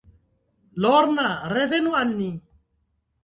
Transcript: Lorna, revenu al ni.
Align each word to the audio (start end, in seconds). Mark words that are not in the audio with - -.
Lorna, 0.85 1.27
revenu 1.53 1.93
al 2.01 2.15
ni. 2.23 2.31